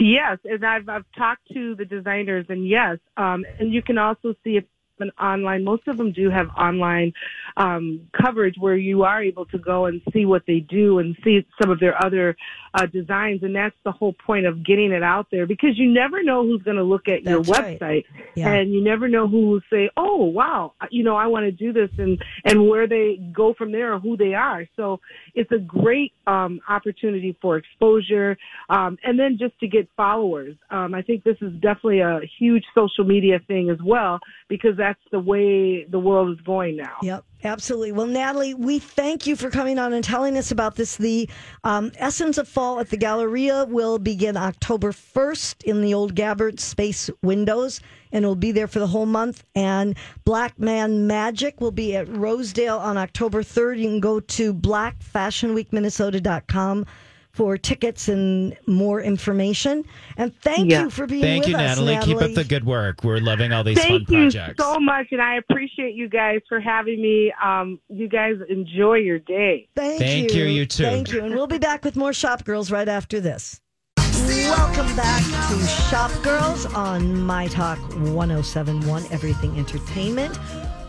[0.00, 4.34] Yes, and I've I've talked to the designers, and yes, um, and you can also
[4.42, 4.66] see it
[4.98, 5.62] an online.
[5.62, 7.12] Most of them do have online
[7.56, 11.46] um, coverage where you are able to go and see what they do and see
[11.60, 12.36] some of their other
[12.74, 16.22] uh, designs, and that's the whole point of getting it out there because you never
[16.22, 17.80] know who's going to look at your That's right.
[17.80, 18.52] website, Yeah.
[18.52, 21.72] and you never know who will say, "Oh, wow, you know, I want to do
[21.72, 24.66] this," and and where they go from there or who they are.
[24.76, 25.00] So
[25.34, 28.36] it's a great um, opportunity for exposure,
[28.68, 30.56] um, and then just to get followers.
[30.70, 35.00] Um, I think this is definitely a huge social media thing as well because that's
[35.12, 36.96] the way the world is going now.
[37.02, 37.92] Yep, absolutely.
[37.92, 40.96] Well, Natalie, we thank you for coming on and telling us about this.
[40.96, 41.28] The
[41.62, 46.60] um, Essence of Fall at the Galleria will begin October 1st in the old Gabbard
[46.60, 47.80] Space Windows,
[48.12, 49.44] and will be there for the whole month.
[49.54, 53.78] And Black Man Magic will be at Rosedale on October 3rd.
[53.78, 56.86] You can go to blackfashionweekminnesota.com
[57.34, 59.84] for tickets and more information.
[60.16, 60.84] And thank Yeah.
[60.84, 61.32] you for being here.
[61.32, 61.98] Thank with you, us, Natalie.
[62.04, 63.02] Keep up the good work.
[63.02, 64.62] We're loving all these Thank fun you projects.
[64.62, 67.32] so much, and I appreciate you guys for having me.
[67.42, 69.66] Um, you guys enjoy your day.
[69.74, 70.84] Thank, Thank you, you too.
[70.84, 71.24] Thank you.
[71.24, 73.60] And we'll be back with more Shop Girls right after this.
[73.98, 80.38] Welcome back to Shop Girls on My Talk 1071 Everything Entertainment.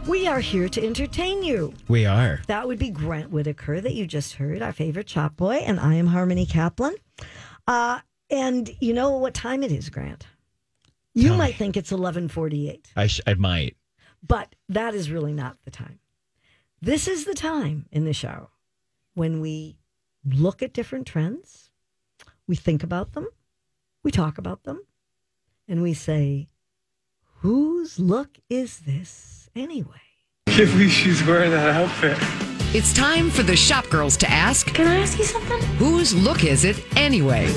[0.07, 1.73] We are here to entertain you.
[1.87, 2.41] we are.
[2.47, 5.95] That would be Grant Whitaker that you just heard, our favorite chop boy, and I
[5.95, 6.95] am Harmony Kaplan.
[7.67, 10.27] Uh, and you know what time it is, Grant?
[11.15, 11.53] You Tell might me.
[11.53, 12.91] think it's 1148.
[12.95, 13.77] I, sh- I might.
[14.25, 15.99] But that is really not the time.
[16.81, 18.49] This is the time in the show
[19.15, 19.77] when we
[20.23, 21.69] look at different trends,
[22.47, 23.27] we think about them,
[24.03, 24.83] we talk about them,
[25.67, 26.47] and we say,
[27.37, 29.91] whose look is this anyway?
[30.47, 32.17] can't believe she's wearing that outfit.
[32.75, 35.61] It's time for the shop girls to ask Can I ask you something?
[35.77, 37.47] whose look is it anyway?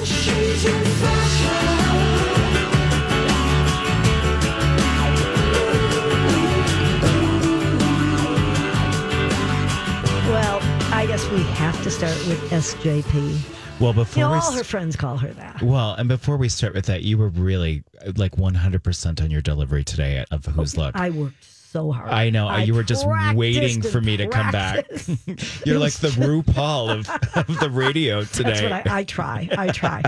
[10.28, 10.58] Well,
[10.92, 13.80] I guess we have to start with SJP.
[13.80, 15.62] Well, You before know, we all s- her friends call her that.
[15.62, 17.82] well, and before we start with that, you were really
[18.16, 20.94] like 100% on your delivery today of whose look.
[20.96, 22.10] I worked so hard.
[22.10, 22.54] I know.
[22.56, 24.86] you were just waiting for me to come back.
[25.66, 28.50] You're like the RuPaul of, of the radio today.
[28.50, 29.48] That's what I, I try.
[29.56, 30.02] I try.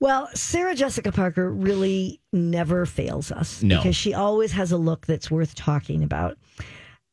[0.00, 3.76] Well, Sarah Jessica Parker really never fails us No.
[3.78, 6.38] because she always has a look that's worth talking about.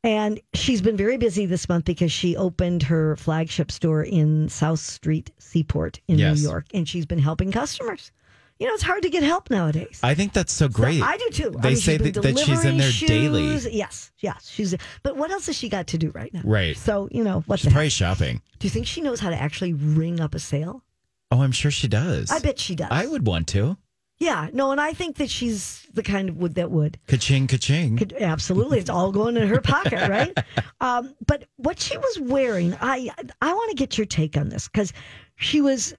[0.04, 4.80] And she's been very busy this month because she opened her flagship store in South
[4.80, 6.38] Street Seaport in Yes.
[6.38, 8.12] New York, and she's been helping customers.
[8.60, 10.02] You know, it's hard to get help nowadays.
[10.04, 11.02] I think that's so So great.
[11.02, 11.56] I do too.
[11.58, 13.58] I They mean, say that, that she's in there delivering daily.
[13.72, 14.76] Yes, yes, she's.
[15.02, 16.42] But what else has she got to do right now?
[16.44, 16.76] Right.
[16.76, 17.76] So you know what She's the heck?
[17.76, 18.42] probably shopping.
[18.60, 20.84] Do you think she knows how to actually ring up a sale?
[21.32, 22.32] Oh, I'm sure she does.
[22.32, 22.90] I bet she does.
[22.92, 23.78] I would want to.
[24.18, 26.98] Yeah, no, and I think that she's the kind of wood that would.
[27.08, 27.96] Ka-ching, ka-ching.
[27.96, 30.38] Could, absolutely, it's all going in her pocket, right?
[30.82, 33.10] Um, but what she was wearing, I
[33.42, 34.94] I want to get your take on this because
[35.36, 35.94] she was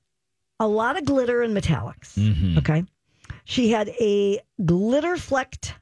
[0.60, 2.14] a lot of glitter and metallics.
[2.16, 2.58] Mhm.
[2.58, 2.84] Okay,
[3.44, 5.74] she had a glitter flecked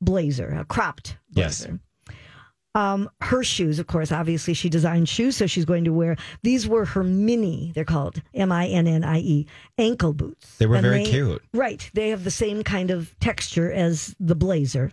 [0.00, 1.60] blazer, a cropped Yes.
[1.64, 1.80] blazer.
[2.74, 6.16] Um, her shoes, of course, obviously she designed shoes, so she's going to wear.
[6.42, 7.72] These were her mini.
[7.74, 9.46] They're called M I N N I E
[9.78, 10.58] ankle boots.
[10.58, 11.42] They were And very cute.
[11.52, 11.90] Right.
[11.94, 14.92] They have the same kind of texture as the blazer.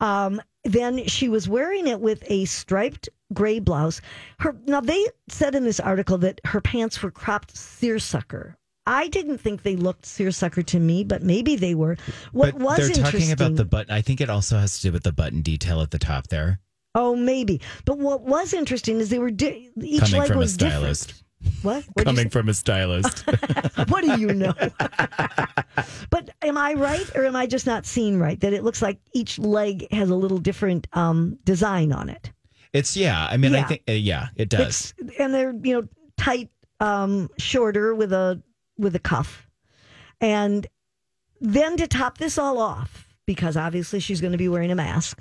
[0.00, 4.00] Um, then she was wearing it with a striped gray blouse.
[4.38, 8.56] Her now they said in this article that her pants were cropped seersucker.
[8.86, 11.96] I didn't think they looked seersucker to me, but maybe they were.
[12.32, 13.20] What but was they're interesting?
[13.20, 13.94] talking about the button.
[13.94, 16.60] I think it also has to do with the button detail at the top there.
[16.94, 17.60] oh, maybe.
[17.86, 21.08] But what was interesting is they were di- each Coming leg from a was stylist.
[21.08, 21.20] different.
[21.62, 21.84] What?
[21.94, 23.26] What'd Coming from a stylist.
[23.88, 24.54] what do you know?
[26.10, 28.98] but am I right or am I just not seeing right that it looks like
[29.12, 32.32] each leg has a little different um, design on it?
[32.74, 33.26] It's yeah.
[33.30, 34.92] I mean, I think uh, yeah, it does.
[34.98, 36.50] It's, and they're you know tight,
[36.80, 38.42] um, shorter with a
[38.76, 39.48] with a cuff,
[40.20, 40.66] and
[41.40, 45.20] then to top this all off, because obviously she's going to be wearing a mask,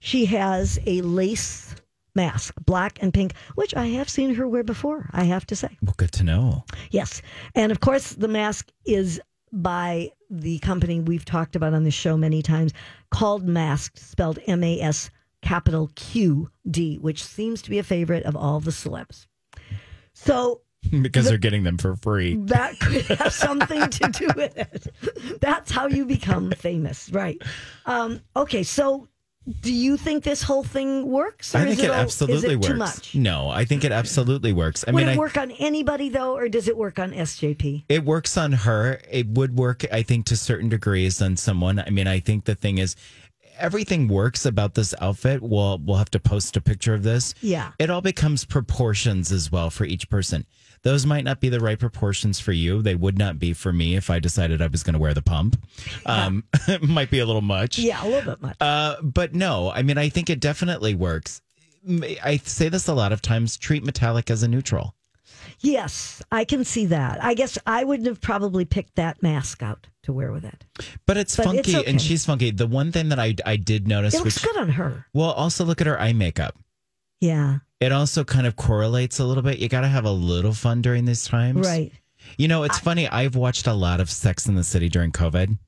[0.00, 1.74] she has a lace
[2.14, 5.76] mask, black and pink, which I have seen her wear before, I have to say.
[5.82, 6.64] Well, good to know.
[6.90, 7.22] Yes.
[7.54, 9.20] And of course, the mask is
[9.52, 12.72] by the company we've talked about on the show many times
[13.10, 15.10] called Masked, spelled M A S
[15.42, 19.26] capital Q D, which seems to be a favorite of all the celebs.
[20.12, 20.62] So
[21.02, 22.36] because they're getting them for free.
[22.46, 25.40] that could have something to do with it.
[25.40, 27.40] That's how you become famous, right?
[27.86, 29.08] Um, okay, so
[29.60, 31.54] do you think this whole thing works?
[31.54, 32.66] I is think it, all- absolutely is it works.
[32.66, 33.14] Too much.
[33.14, 34.84] No, I think it absolutely works.
[34.86, 37.84] I Would mean, it I, work on anybody though, or does it work on SJP?
[37.88, 39.00] it works on her.
[39.10, 41.78] It would work, I think, to certain degrees on someone.
[41.78, 42.96] I mean, I think the thing is,
[43.60, 45.42] everything works about this outfit.
[45.42, 47.34] We'll we'll have to post a picture of this.
[47.40, 47.72] Yeah.
[47.78, 50.46] It all becomes proportions as well for each person.
[50.82, 52.80] Those might not be the right proportions for you.
[52.80, 55.22] They would not be for me if I decided I was going to wear the
[55.22, 55.62] pump.
[56.06, 57.78] Um, it might be a little much.
[57.78, 58.56] Yeah, a little bit much.
[58.60, 61.42] Uh, but no, I mean, I think it definitely works.
[62.22, 64.94] I say this a lot of times treat metallic as a neutral.
[65.60, 67.22] Yes, I can see that.
[67.22, 70.64] I guess I wouldn't have probably picked that mask out to wear with it.
[71.06, 71.90] But it's But it's funky okay.
[71.90, 72.50] and she's funky.
[72.50, 75.06] The one thing that I, I did notice, It looks which, good on her.
[75.12, 76.56] well, also look at her eye makeup.
[77.20, 79.58] Yeah, It also kind of correlates a little bit.
[79.58, 81.66] You got to have a little fun during these times.
[81.66, 81.92] right.
[82.38, 83.08] You know, it's funny.
[83.08, 85.58] I've watched a lot of Sex in the City during COVID.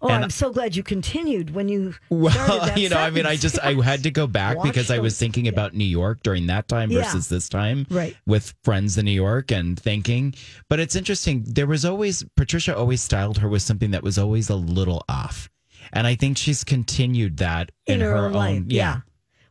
[0.00, 2.32] Oh, And- I'm so glad you continued when you Well,
[2.66, 4.98] that you know, I mean, I just I had to go back Watch because I
[4.98, 7.02] was thinking about New York during that time Yeah.
[7.02, 8.16] versus this time, Right.
[8.26, 10.34] With friends in New York and thinking,
[10.68, 11.44] but it's interesting.
[11.46, 15.48] There was always Patricia always styled her with something that was always a little off,
[15.92, 18.62] and I think she's continued that in, in her, own life.
[18.68, 18.76] Yeah.
[18.94, 19.00] Yeah.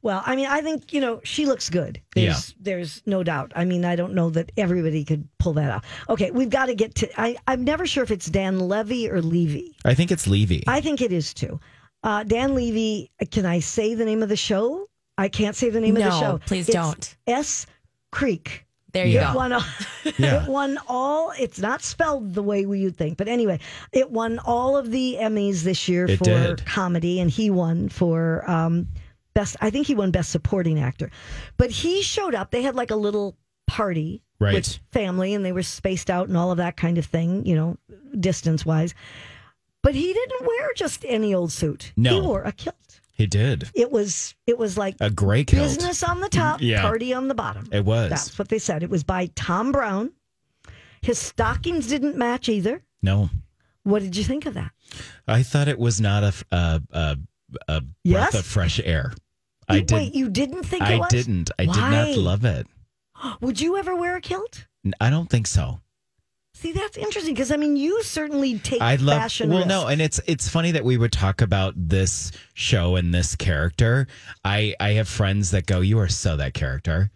[0.02, 2.02] Well, I mean, I think you know she looks good.
[2.16, 3.52] There's, there's no doubt.
[3.56, 5.86] I mean, I don't know that everybody could pull that off.
[6.10, 7.22] Okay, we've got to get to.
[7.22, 9.76] I, I'm never sure if it's Dan Levy or Levy.
[9.86, 10.64] I think it's Levy.
[10.68, 11.60] I think it is too.
[12.04, 13.12] Uh, Dan Levy.
[13.32, 14.88] Can I say the name of the show?
[15.18, 16.40] I can't say the name of the show.
[16.46, 17.16] please It's don't.
[17.26, 17.66] S
[18.12, 18.66] Creek.
[18.94, 19.34] There you It go.
[19.36, 19.52] won.
[19.54, 19.64] All,
[20.18, 20.44] Yeah.
[20.44, 21.34] it won all.
[21.40, 23.60] It's not spelled the way we would think, but anyway,
[23.92, 26.66] it won all of the Emmys this year It for did.
[26.66, 28.88] comedy, and he won for um,
[29.38, 29.56] best.
[29.62, 31.12] I think he won best supporting actor.
[31.58, 32.52] But he showed up.
[32.52, 33.36] They had like a little
[33.68, 34.54] party Right.
[34.54, 37.46] with family, and they were spaced out and all of that kind of thing.
[37.46, 37.78] You know,
[38.20, 38.94] distance wise.
[39.84, 41.94] But he didn't wear just any old suit.
[41.96, 42.14] No.
[42.16, 42.76] he wore a kilt.
[43.12, 44.36] he did It was.
[44.46, 45.64] It was like a gray kilt.
[45.64, 46.82] business on the top, Yeah.
[46.82, 47.68] party on the bottom.
[47.72, 48.84] It was That's what they said.
[48.84, 50.12] It was by Thom Browne.
[51.02, 52.82] His stockings didn't match either.
[53.02, 53.30] no.
[53.84, 54.72] What did you think of that?
[55.30, 56.22] I thought it was not
[56.52, 56.78] a
[57.50, 58.34] breath Yes?
[58.36, 59.14] of fresh air.
[59.70, 59.92] I did.
[59.92, 61.08] Wait, you didn't think it I was?
[61.08, 61.52] I didn't.
[61.60, 62.68] I did not love it.
[63.42, 64.66] Would you ever wear a kilt?
[65.02, 65.82] I don't think so.
[66.54, 69.52] See, that's interesting because I mean, you certainly take I love fashion.
[69.52, 73.36] well, no, and it's it's funny that we would talk about this show and this
[73.36, 74.08] character.
[74.44, 77.12] I I have friends that go, "You are so that character."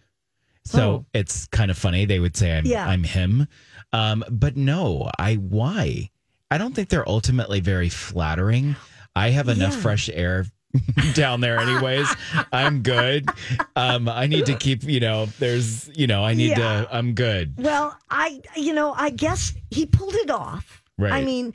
[0.64, 1.06] So Oh.
[1.14, 2.06] it's kind of funny.
[2.06, 2.88] They would say, "I'm Yeah.
[2.88, 3.48] I'm him,"
[3.94, 6.12] um, but no, I why?
[6.52, 8.76] I don't think they're ultimately very flattering.
[9.16, 9.80] I have enough Yeah.
[9.82, 10.46] fresh air
[11.14, 12.08] down there, anyways.
[12.52, 13.30] I'm good.
[13.76, 16.82] Um, I need to keep, you know, there's, you know, I need Yeah.
[16.84, 16.88] to.
[16.92, 17.54] I'm good.
[17.58, 20.84] Well, I, you know, I guess he pulled it off.
[20.98, 21.14] Right.
[21.14, 21.54] I mean,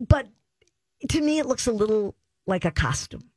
[0.00, 0.26] but
[1.08, 2.14] to me, it looks a little
[2.46, 3.30] like a costume.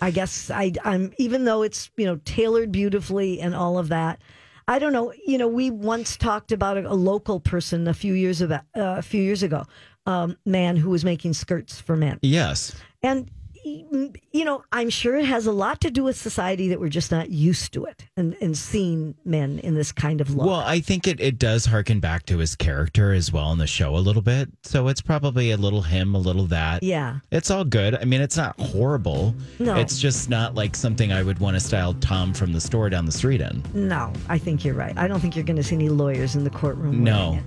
[0.00, 4.20] I guess I, I'm even though it's you know tailored beautifully and all of that.
[4.68, 5.12] I don't know.
[5.26, 8.96] You know, we once talked about a, a local person a few years about uh,
[8.98, 9.64] a few years ago,
[10.06, 12.74] um, man who was making skirts for men, Yes.
[13.02, 13.30] and
[13.64, 17.10] you know, I'm sure it has a lot to do with society that we're just
[17.10, 20.46] not used to it and, and seeing men in this kind of look.
[20.46, 23.66] Well, I think it, it does harken back to his character as well in the
[23.66, 24.48] show a little bit.
[24.62, 26.82] So it's probably a little him, a little that.
[26.82, 27.18] yeah.
[27.30, 27.94] It's all good.
[27.94, 29.34] I mean, it's not horrible.
[29.58, 29.76] No.
[29.76, 33.06] It's just not like something I would want to style Tom from the store down
[33.06, 33.62] the street in.
[33.74, 34.96] No, I think you're right.
[34.96, 37.02] I don't think you're going to see any lawyers in the courtroom.
[37.04, 37.38] No.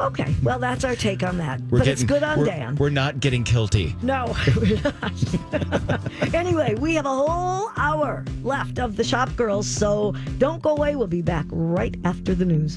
[0.00, 1.60] Okay, well, that's our take on that.
[1.70, 2.76] We're but getting, it's good on we're, Dan.
[2.76, 3.94] We're not getting guilty.
[4.02, 6.00] no, we're not.
[6.34, 10.96] anyway, we have a whole hour left of the Shop Girls, so don't go away.
[10.96, 12.76] We'll be back right after the news.